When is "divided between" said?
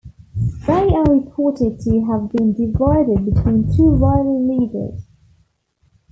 2.53-3.71